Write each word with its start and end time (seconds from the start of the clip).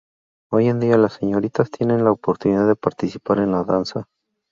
Hoy 0.51 0.65
en 0.65 0.79
día 0.79 0.97
las 0.97 1.13
señoritas 1.13 1.69
tienen 1.69 2.03
la 2.03 2.09
oportunidad 2.09 2.67
de 2.67 2.75
participar 2.75 3.37
en 3.37 3.51
la 3.51 3.63
danza. 3.63 4.07